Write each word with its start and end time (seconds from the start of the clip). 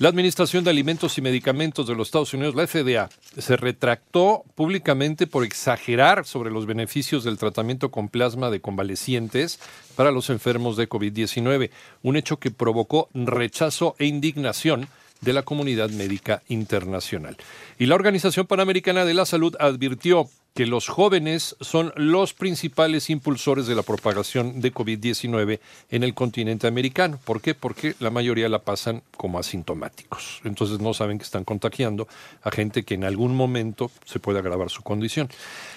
La 0.00 0.10
Administración 0.10 0.62
de 0.62 0.70
Alimentos 0.70 1.18
y 1.18 1.22
Medicamentos 1.22 1.88
de 1.88 1.96
los 1.96 2.06
Estados 2.08 2.32
Unidos, 2.32 2.54
la 2.54 2.68
FDA, 2.68 3.08
se 3.36 3.56
retractó 3.56 4.44
públicamente 4.54 5.26
por 5.26 5.44
exagerar 5.44 6.24
sobre 6.24 6.52
los 6.52 6.66
beneficios 6.66 7.24
del 7.24 7.36
tratamiento 7.36 7.90
con 7.90 8.08
plasma 8.08 8.48
de 8.50 8.60
convalecientes 8.60 9.58
para 9.96 10.12
los 10.12 10.30
enfermos 10.30 10.76
de 10.76 10.88
COVID-19, 10.88 11.70
un 12.04 12.16
hecho 12.16 12.38
que 12.38 12.52
provocó 12.52 13.08
rechazo 13.12 13.96
e 13.98 14.04
indignación 14.04 14.86
de 15.20 15.32
la 15.32 15.42
comunidad 15.42 15.90
médica 15.90 16.42
internacional. 16.48 17.36
Y 17.78 17.86
la 17.86 17.94
Organización 17.94 18.46
Panamericana 18.46 19.04
de 19.04 19.14
la 19.14 19.26
Salud 19.26 19.54
advirtió 19.58 20.28
que 20.54 20.66
los 20.66 20.88
jóvenes 20.88 21.54
son 21.60 21.92
los 21.94 22.34
principales 22.34 23.10
impulsores 23.10 23.68
de 23.68 23.76
la 23.76 23.84
propagación 23.84 24.60
de 24.60 24.74
COVID-19 24.74 25.60
en 25.90 26.02
el 26.02 26.14
continente 26.14 26.66
americano. 26.66 27.20
¿Por 27.24 27.40
qué? 27.40 27.54
Porque 27.54 27.94
la 28.00 28.10
mayoría 28.10 28.48
la 28.48 28.58
pasan 28.58 29.02
como 29.16 29.38
asintomáticos. 29.38 30.40
Entonces 30.42 30.80
no 30.80 30.94
saben 30.94 31.18
que 31.18 31.24
están 31.24 31.44
contagiando 31.44 32.08
a 32.42 32.50
gente 32.50 32.82
que 32.82 32.94
en 32.94 33.04
algún 33.04 33.36
momento 33.36 33.92
se 34.04 34.18
puede 34.18 34.40
agravar 34.40 34.68
su 34.68 34.82
condición. 34.82 35.28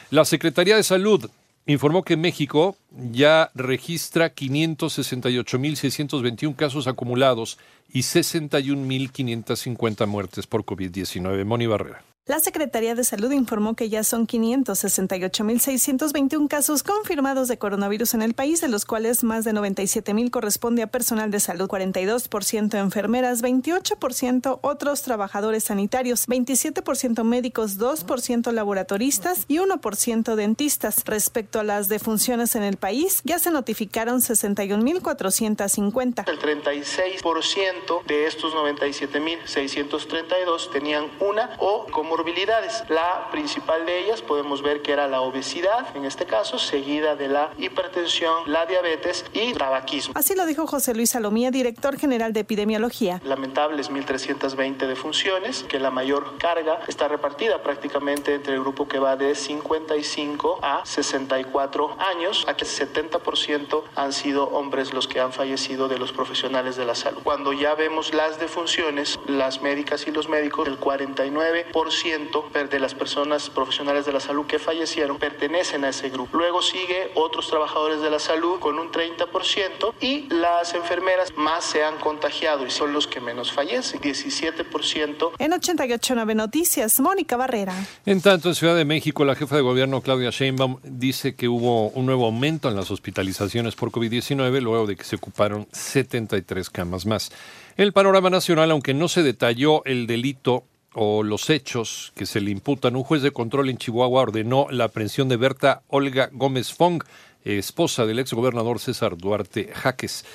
La 0.10 0.26
Secretaría 0.26 0.76
de 0.76 0.84
Salud 0.84 1.30
informó 1.66 2.04
que 2.04 2.18
México 2.18 2.76
ya 3.12 3.52
registra 3.54 4.34
568.621 4.34 6.56
casos 6.56 6.88
acumulados 6.88 7.60
y 7.92 8.00
61.550 8.00 10.08
muertes 10.08 10.48
por 10.48 10.66
COVID-19. 10.66 11.46
Moni 11.46 11.68
Barrera. 11.68 12.04
La 12.32 12.40
Secretaría 12.40 12.96
de 12.96 13.04
Salud 13.04 13.34
informó 13.34 13.76
que 13.76 13.90
ya 13.90 14.06
son 14.06 14.26
568.621 14.26 16.48
casos 16.48 16.82
confirmados 16.82 17.50
de 17.50 17.58
coronavirus 17.58 18.14
en 18.14 18.22
el 18.22 18.34
país, 18.34 18.62
de 18.62 18.70
los 18.70 18.86
cuales 18.86 19.26
más 19.26 19.44
de 19.44 19.52
97.000 19.52 20.30
corresponde 20.30 20.82
a 20.82 20.88
personal 20.88 21.30
de 21.30 21.42
salud, 21.42 21.68
42% 21.68 22.80
enfermeras, 22.80 23.44
28% 23.44 24.60
otros 24.62 25.02
trabajadores 25.02 25.66
sanitarios, 25.66 26.26
27% 26.30 27.26
médicos, 27.26 27.78
2% 27.78 28.54
laboratoristas 28.54 29.44
y 29.50 29.58
1% 29.58 30.36
dentistas. 30.36 31.04
Respecto 31.04 31.60
a 31.60 31.66
las 31.66 31.90
defunciones 31.90 32.56
en 32.56 32.64
el 32.64 32.78
país, 32.78 33.20
ya 33.26 33.40
se 33.40 33.52
notificaron 33.52 34.22
61.450. 34.22 36.30
El 36.30 36.40
36% 36.40 38.06
de 38.06 38.26
estos 38.26 38.54
97.632 38.54 40.72
tenían 40.72 41.12
una 41.20 41.58
o 41.60 41.88
como 41.92 42.21
comorbilidades. 42.22 42.84
La 42.90 43.30
principal 43.32 43.84
de 43.88 44.00
ellas 44.00 44.22
podemos 44.22 44.62
ver 44.62 44.84
que 44.84 44.92
era 44.92 45.08
la 45.08 45.22
obesidad, 45.22 45.96
en 45.96 46.06
este 46.06 46.26
caso, 46.26 46.60
seguida 46.60 47.16
de 47.16 47.28
la 47.28 47.50
hipertensión, 47.58 48.44
la 48.46 48.68
diabetes 48.68 49.26
y 49.34 49.54
tabaquismo. 49.54 50.14
Así 50.16 50.36
lo 50.36 50.46
dijo 50.46 50.68
José 50.68 50.94
Luis 50.94 51.10
Salomía, 51.10 51.50
director 51.50 51.98
general 51.98 52.32
de 52.32 52.42
epidemiología. 52.42 53.20
Lamentables 53.24 53.90
1.320 53.90 54.86
defunciones, 54.86 55.64
que 55.64 55.80
la 55.80 55.90
mayor 55.90 56.38
carga 56.38 56.82
está 56.88 57.08
repartida 57.08 57.64
prácticamente 57.64 58.36
entre 58.36 58.54
el 58.54 58.60
grupo 58.60 58.88
que 58.88 59.00
va 59.00 59.16
de 59.16 59.34
55 59.34 60.60
a 60.62 60.86
64 60.86 61.98
años, 61.98 62.46
a 62.48 62.56
que 62.56 62.66
70% 62.66 63.84
han 63.96 64.14
sido 64.14 64.48
hombres 64.50 64.94
los 64.94 65.08
que 65.08 65.20
han 65.20 65.34
fallecido 65.34 65.88
de 65.88 65.98
los 65.98 66.12
profesionales 66.12 66.76
de 66.76 66.86
la 66.86 66.94
salud. 66.94 67.22
Cuando 67.24 67.52
ya 67.52 67.74
vemos 67.74 68.14
las 68.14 68.40
defunciones, 68.40 69.20
las 69.26 69.64
médicas 69.64 70.06
y 70.06 70.12
los 70.12 70.30
médicos, 70.30 70.68
el 70.68 70.80
49% 70.80 71.72
de 72.02 72.80
las 72.80 72.96
personas 72.96 73.50
profesionales 73.52 74.08
de 74.08 74.12
la 74.12 74.20
salud 74.20 74.48
que 74.48 74.58
fallecieron 74.58 75.20
pertenecen 75.20 75.86
a 75.86 75.90
ese 75.90 76.10
grupo. 76.10 76.36
Luego 76.36 76.62
sigue 76.64 77.12
otros 77.14 77.48
trabajadores 77.48 78.02
de 78.02 78.10
la 78.10 78.18
salud 78.18 78.60
con 78.60 78.80
un 78.80 78.92
30% 78.92 79.94
y 80.02 80.28
las 80.30 80.74
enfermeras 80.74 81.32
más 81.38 81.64
se 81.64 81.84
han 81.84 81.98
contagiado 81.98 82.66
y 82.66 82.72
son 82.72 82.92
los 82.92 83.06
que 83.06 83.20
menos 83.20 83.52
fallecen, 83.52 84.02
17%. 84.02 85.32
En 85.38 85.54
889 85.54 86.34
Noticias, 86.34 87.00
Mónica 87.00 87.38
Barrera. 87.38 87.76
En 88.08 88.20
tanto, 88.22 88.50
en 88.50 88.56
Ciudad 88.56 88.76
de 88.76 88.86
México, 88.86 89.24
la 89.24 89.36
jefa 89.36 89.56
de 89.56 89.62
gobierno 89.62 90.02
Claudia 90.02 90.32
Sheinbaum 90.32 90.80
dice 90.84 91.36
que 91.36 91.48
hubo 91.48 91.90
un 91.90 92.08
nuevo 92.08 92.26
aumento 92.26 92.68
en 92.68 92.76
las 92.76 92.90
hospitalizaciones 92.90 93.76
por 93.76 93.92
COVID-19 93.92 94.60
luego 94.60 94.88
de 94.88 94.96
que 94.96 95.04
se 95.04 95.18
ocuparon 95.18 95.68
73 95.72 96.70
camas 96.72 97.06
más. 97.06 97.32
El 97.78 97.94
panorama 97.94 98.30
nacional, 98.30 98.72
aunque 98.72 98.94
no 98.96 99.08
se 99.08 99.22
detalló 99.22 99.86
el 99.86 100.08
delito 100.08 100.66
o 100.94 101.24
los 101.24 101.50
hechos 101.50 102.12
que 102.16 102.26
se 102.26 102.42
le 102.42 102.52
imputan, 102.52 102.96
un 102.96 103.04
juez 103.04 103.22
de 103.22 103.32
control 103.32 103.70
en 103.70 103.78
Chihuahua 103.78 104.22
ordenó 104.22 104.68
la 104.70 104.86
aprehensión 104.86 105.30
de 105.30 105.38
Berta 105.38 105.84
Olga 105.88 106.30
Gómez 106.34 106.74
Fong, 106.74 107.04
esposa 107.44 108.06
del 108.06 108.20
exgobernador 108.20 108.80
César 108.80 109.18
Duarte 109.18 109.72
Jaques. 109.74 110.26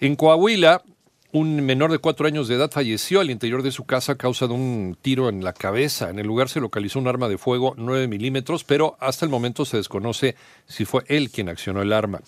En 0.00 0.16
Coahuila, 0.16 0.82
un 1.32 1.64
menor 1.64 1.92
de 1.92 1.98
cuatro 1.98 2.26
años 2.26 2.48
de 2.48 2.56
edad 2.56 2.72
falleció 2.72 3.20
al 3.20 3.30
interior 3.30 3.62
de 3.62 3.70
su 3.70 3.84
casa 3.84 4.12
a 4.12 4.16
causa 4.16 4.48
de 4.48 4.54
un 4.54 4.96
tiro 5.00 5.28
en 5.28 5.44
la 5.44 5.52
cabeza. 5.52 6.10
En 6.10 6.18
el 6.18 6.26
lugar 6.26 6.48
se 6.48 6.60
localizó 6.60 6.98
un 6.98 7.06
arma 7.06 7.28
de 7.28 7.38
fuego 7.38 7.74
9 7.76 8.08
milímetros, 8.08 8.64
pero 8.64 8.96
hasta 8.98 9.26
el 9.26 9.30
momento 9.30 9.64
se 9.64 9.76
desconoce 9.76 10.34
si 10.66 10.84
fue 10.84 11.04
él 11.06 11.30
quien 11.30 11.48
accionó 11.48 11.82
el 11.82 11.92
arma. 11.92 12.20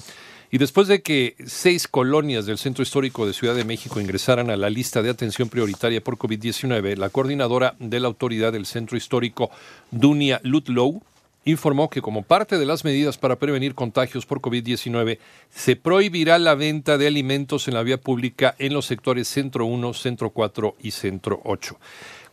Y 0.54 0.58
después 0.58 0.86
de 0.86 1.00
que 1.00 1.34
seis 1.46 1.88
colonias 1.88 2.44
del 2.44 2.58
Centro 2.58 2.82
Histórico 2.82 3.26
de 3.26 3.32
Ciudad 3.32 3.54
de 3.54 3.64
México 3.64 4.02
ingresaran 4.02 4.50
a 4.50 4.56
la 4.58 4.68
lista 4.68 5.00
de 5.00 5.08
atención 5.08 5.48
prioritaria 5.48 6.04
por 6.04 6.18
COVID-19, 6.18 6.98
la 6.98 7.08
coordinadora 7.08 7.74
de 7.78 7.98
la 8.00 8.08
autoridad 8.08 8.52
del 8.52 8.66
Centro 8.66 8.98
Histórico, 8.98 9.50
Dunia 9.90 10.42
Lutlow, 10.44 11.02
informó 11.46 11.88
que 11.88 12.02
como 12.02 12.20
parte 12.20 12.58
de 12.58 12.66
las 12.66 12.84
medidas 12.84 13.16
para 13.16 13.36
prevenir 13.36 13.74
contagios 13.74 14.26
por 14.26 14.42
COVID-19, 14.42 15.16
se 15.48 15.74
prohibirá 15.74 16.38
la 16.38 16.54
venta 16.54 16.98
de 16.98 17.06
alimentos 17.06 17.66
en 17.66 17.72
la 17.72 17.82
vía 17.82 17.98
pública 17.98 18.54
en 18.58 18.74
los 18.74 18.84
sectores 18.84 19.28
Centro 19.28 19.64
1, 19.64 19.94
Centro 19.94 20.28
4 20.28 20.76
y 20.82 20.90
Centro 20.90 21.40
8. 21.44 21.78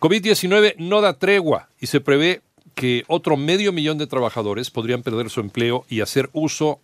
COVID-19 0.02 0.76
no 0.78 1.00
da 1.00 1.14
tregua 1.14 1.70
y 1.80 1.88
se 1.88 2.02
prevé 2.02 2.42
que 2.76 3.06
otro 3.08 3.38
medio 3.38 3.72
millón 3.72 3.98
de 3.98 4.08
trabajadores 4.08 4.72
podrían 4.72 5.04
perder 5.04 5.30
su 5.30 5.40
empleo 5.40 5.86
y 5.88 6.02
hacer 6.02 6.30
uso 6.34 6.82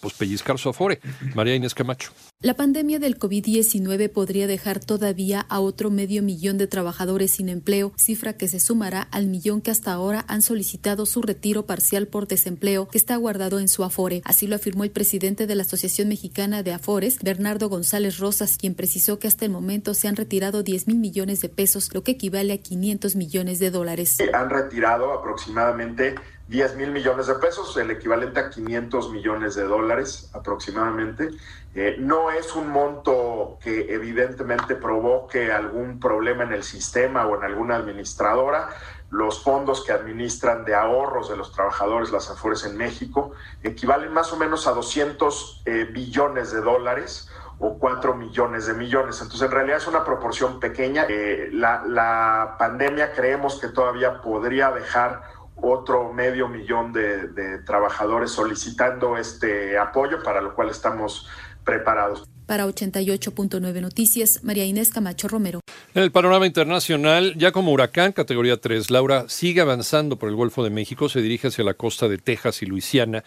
pues 0.00 0.14
pellizcar 0.14 0.58
su 0.58 0.68
afore. 0.68 1.00
María 1.34 1.54
Inés 1.54 1.74
Camacho. 1.74 2.12
La 2.42 2.52
pandemia 2.52 2.98
del 2.98 3.18
COVID-19 3.18 4.12
podría 4.12 4.46
dejar 4.46 4.78
todavía 4.78 5.40
a 5.48 5.58
otro 5.58 5.90
medio 5.90 6.22
millón 6.22 6.58
de 6.58 6.66
trabajadores 6.66 7.30
sin 7.30 7.48
empleo, 7.48 7.94
cifra 7.96 8.34
que 8.34 8.46
se 8.46 8.60
sumará 8.60 9.00
al 9.00 9.26
millón 9.26 9.62
que 9.62 9.70
hasta 9.70 9.90
ahora 9.90 10.22
han 10.28 10.42
solicitado 10.42 11.06
su 11.06 11.22
retiro 11.22 11.64
parcial 11.64 12.08
por 12.08 12.28
desempleo 12.28 12.88
que 12.88 12.98
está 12.98 13.16
guardado 13.16 13.58
en 13.58 13.68
su 13.68 13.84
Afore. 13.84 14.20
Así 14.26 14.46
lo 14.46 14.56
afirmó 14.56 14.84
el 14.84 14.90
presidente 14.90 15.46
de 15.46 15.54
la 15.54 15.62
Asociación 15.62 16.08
Mexicana 16.08 16.62
de 16.62 16.74
Afores, 16.74 17.20
Bernardo 17.22 17.70
González 17.70 18.18
Rosas, 18.18 18.58
quien 18.58 18.74
precisó 18.74 19.18
que 19.18 19.28
hasta 19.28 19.46
el 19.46 19.50
momento 19.50 19.94
se 19.94 20.06
han 20.06 20.16
retirado 20.16 20.62
10 20.62 20.88
mil 20.88 20.98
millones 20.98 21.40
de 21.40 21.48
pesos, 21.48 21.88
lo 21.94 22.04
que 22.04 22.12
equivale 22.12 22.52
a 22.52 22.58
500 22.58 23.16
millones 23.16 23.60
de 23.60 23.70
dólares. 23.70 24.18
Han 24.34 24.50
retirado 24.50 25.14
aproximadamente 25.14 26.16
10 26.48 26.76
mil 26.76 26.92
millones 26.92 27.26
de 27.26 27.34
pesos, 27.36 27.76
el 27.76 27.90
equivalente 27.90 28.38
a 28.38 28.50
500 28.50 29.10
millones 29.10 29.54
de 29.56 29.64
dólares 29.64 30.30
aproximadamente. 30.32 31.30
Eh, 31.78 31.96
no 31.98 32.30
es 32.30 32.56
un 32.56 32.70
monto 32.70 33.58
que 33.62 33.92
evidentemente 33.92 34.76
provoque 34.76 35.52
algún 35.52 36.00
problema 36.00 36.42
en 36.44 36.52
el 36.54 36.62
sistema 36.62 37.26
o 37.26 37.36
en 37.36 37.44
alguna 37.44 37.76
administradora, 37.76 38.70
los 39.10 39.44
fondos 39.44 39.84
que 39.84 39.92
administran 39.92 40.64
de 40.64 40.74
ahorros 40.74 41.28
de 41.28 41.36
los 41.36 41.52
trabajadores, 41.52 42.10
las 42.10 42.30
Afores 42.30 42.64
en 42.64 42.78
México, 42.78 43.32
equivalen 43.62 44.10
más 44.10 44.32
o 44.32 44.38
menos 44.38 44.66
a 44.66 44.72
200 44.72 45.64
eh, 45.66 45.86
billones 45.92 46.50
de 46.50 46.62
dólares 46.62 47.28
o 47.58 47.78
4 47.78 48.14
millones 48.14 48.64
de 48.64 48.72
millones. 48.72 49.20
Entonces, 49.20 49.42
en 49.42 49.50
realidad 49.50 49.76
es 49.76 49.86
una 49.86 50.02
proporción 50.02 50.58
pequeña. 50.58 51.04
Eh, 51.10 51.50
la, 51.52 52.56
pandemia 52.58 53.12
creemos 53.12 53.60
que 53.60 53.68
todavía 53.68 54.22
podría 54.22 54.70
dejar 54.70 55.24
otro 55.56 56.10
medio 56.10 56.48
millón 56.48 56.94
de, 56.94 57.28
de 57.28 57.58
trabajadores 57.58 58.30
solicitando 58.30 59.18
este 59.18 59.78
apoyo, 59.78 60.22
para 60.22 60.40
lo 60.40 60.54
cual 60.54 60.70
estamos 60.70 61.28
preparados. 61.66 62.26
Para 62.46 62.64
88.9 62.64 63.80
Noticias, 63.80 64.44
María 64.44 64.64
Inés 64.64 64.90
Camacho 64.90 65.26
Romero. 65.26 65.60
En 65.94 66.02
el 66.04 66.12
panorama 66.12 66.46
internacional, 66.46 67.34
ya 67.36 67.50
como 67.50 67.72
huracán 67.72 68.12
categoría 68.12 68.58
3, 68.58 68.90
Laura 68.90 69.24
sigue 69.28 69.60
avanzando 69.60 70.16
por 70.16 70.28
el 70.28 70.36
Golfo 70.36 70.62
de 70.62 70.70
México, 70.70 71.08
se 71.08 71.20
dirige 71.20 71.48
hacia 71.48 71.64
la 71.64 71.74
costa 71.74 72.08
de 72.08 72.18
Texas 72.18 72.62
y 72.62 72.66
Luisiana, 72.66 73.24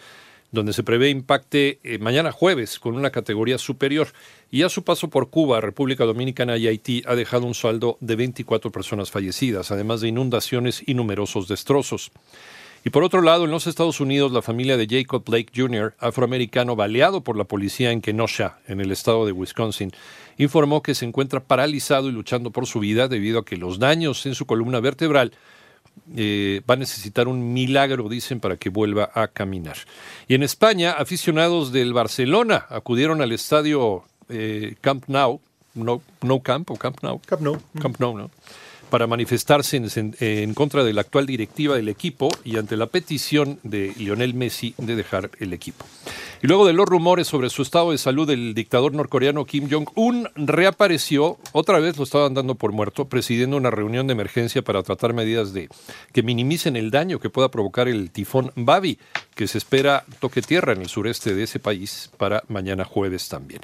donde 0.52 0.72
se 0.72 0.82
prevé 0.82 1.10
impacte 1.10 1.80
eh, 1.84 1.98
mañana 1.98 2.32
jueves 2.32 2.78
con 2.78 2.96
una 2.96 3.10
categoría 3.10 3.58
superior. 3.58 4.08
Y 4.50 4.62
a 4.62 4.68
su 4.68 4.84
paso 4.84 5.08
por 5.08 5.30
Cuba, 5.30 5.60
República 5.60 6.04
Dominicana 6.04 6.56
y 6.56 6.66
Haití 6.66 7.02
ha 7.06 7.14
dejado 7.14 7.46
un 7.46 7.54
saldo 7.54 7.98
de 8.00 8.16
24 8.16 8.72
personas 8.72 9.10
fallecidas, 9.10 9.70
además 9.70 10.00
de 10.00 10.08
inundaciones 10.08 10.82
y 10.86 10.94
numerosos 10.94 11.46
destrozos. 11.46 12.10
Y 12.84 12.90
por 12.90 13.04
otro 13.04 13.20
lado, 13.20 13.44
en 13.44 13.50
los 13.50 13.66
Estados 13.66 14.00
Unidos, 14.00 14.32
la 14.32 14.40
familia 14.40 14.76
de 14.76 14.86
Jacob 14.88 15.22
Blake 15.24 15.52
Jr., 15.54 15.94
afroamericano 15.98 16.76
baleado 16.76 17.20
por 17.20 17.36
la 17.36 17.44
policía 17.44 17.92
en 17.92 18.00
Kenosha, 18.00 18.58
en 18.66 18.80
el 18.80 18.90
estado 18.90 19.26
de 19.26 19.32
Wisconsin, 19.32 19.92
informó 20.38 20.82
que 20.82 20.94
se 20.94 21.04
encuentra 21.04 21.40
paralizado 21.40 22.08
y 22.08 22.12
luchando 22.12 22.50
por 22.50 22.66
su 22.66 22.80
vida 22.80 23.06
debido 23.06 23.40
a 23.40 23.44
que 23.44 23.58
los 23.58 23.78
daños 23.78 24.24
en 24.24 24.34
su 24.34 24.46
columna 24.46 24.80
vertebral 24.80 25.32
eh, 26.16 26.62
va 26.68 26.74
a 26.74 26.78
necesitar 26.78 27.28
un 27.28 27.52
milagro, 27.52 28.08
dicen, 28.08 28.40
para 28.40 28.56
que 28.56 28.70
vuelva 28.70 29.10
a 29.14 29.28
caminar. 29.28 29.76
Y 30.26 30.34
en 30.34 30.42
España, 30.42 30.92
aficionados 30.92 31.72
del 31.72 31.92
Barcelona 31.92 32.66
acudieron 32.70 33.20
al 33.20 33.32
estadio 33.32 34.04
eh, 34.30 34.76
Camp 34.80 35.04
Nou, 35.08 35.40
no, 35.74 36.00
no 36.22 36.40
Camp 36.40 36.70
o 36.70 36.76
Camp 36.76 37.02
Nou. 37.02 37.20
Camp 37.26 37.42
Nou. 37.42 37.58
Camp 37.80 38.00
Nou, 38.00 38.16
¿no? 38.16 38.30
Para 38.90 39.06
manifestarse 39.06 39.80
en, 40.20 40.54
contra 40.54 40.84
de 40.84 40.92
la 40.92 41.02
actual 41.02 41.26
directiva 41.26 41.76
del 41.76 41.88
equipo 41.88 42.28
y 42.44 42.56
ante 42.56 42.76
la 42.76 42.86
petición 42.86 43.58
de 43.62 43.94
Lionel 43.96 44.34
Messi 44.34 44.74
de 44.76 44.96
dejar 44.96 45.30
el 45.38 45.52
equipo. 45.52 45.84
Y 46.42 46.46
luego 46.46 46.66
de 46.66 46.72
los 46.72 46.86
rumores 46.86 47.26
sobre 47.26 47.50
su 47.50 47.62
estado 47.62 47.90
de 47.90 47.98
salud, 47.98 48.28
el 48.30 48.54
dictador 48.54 48.94
norcoreano 48.94 49.44
Kim 49.44 49.68
Jong-un 49.70 50.28
reapareció, 50.34 51.38
otra 51.52 51.78
vez 51.80 51.98
lo 51.98 52.04
estaban 52.04 52.32
dando 52.32 52.54
por 52.54 52.72
muerto, 52.72 53.06
presidiendo 53.06 53.56
una 53.56 53.70
reunión 53.70 54.06
de 54.06 54.12
emergencia 54.12 54.62
para 54.62 54.82
tratar 54.82 55.12
medidas 55.12 55.52
de 55.52 55.68
que 56.12 56.22
minimicen 56.22 56.76
el 56.76 56.90
daño 56.90 57.20
que 57.20 57.30
pueda 57.30 57.50
provocar 57.50 57.88
el 57.88 58.10
tifón 58.10 58.52
Babi, 58.56 58.98
que 59.34 59.46
se 59.48 59.58
espera 59.58 60.04
toque 60.18 60.42
tierra 60.42 60.72
en 60.72 60.80
el 60.80 60.88
sureste 60.88 61.34
de 61.34 61.42
ese 61.42 61.58
país 61.58 62.10
para 62.16 62.42
mañana 62.48 62.84
jueves 62.84 63.28
también. 63.28 63.60